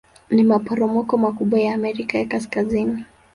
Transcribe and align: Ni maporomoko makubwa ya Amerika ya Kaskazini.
Ni 0.33 0.43
maporomoko 0.51 1.17
makubwa 1.25 1.57
ya 1.65 1.73
Amerika 1.73 2.17
ya 2.19 2.25
Kaskazini. 2.25 3.05